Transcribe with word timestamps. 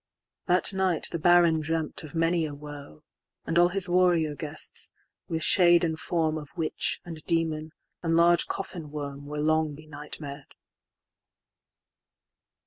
That 0.47 0.73
night 0.73 1.09
the 1.11 1.19
Baron 1.19 1.59
dreamt 1.59 2.01
of 2.03 2.15
many 2.15 2.43
a 2.47 2.55
woe, 2.55 3.03
And 3.45 3.59
all 3.59 3.67
his 3.67 3.87
warrior 3.87 4.33
guests, 4.33 4.89
with 5.27 5.43
shade 5.43 5.83
and 5.83 5.95
formOf 5.95 6.47
witch, 6.55 6.99
and 7.05 7.23
demon, 7.25 7.71
and 8.01 8.17
large 8.17 8.47
coffin 8.47 8.89
worm, 8.89 9.27
Were 9.27 9.41
long 9.41 9.75
be 9.75 9.85
nightmar'd. 9.85 10.55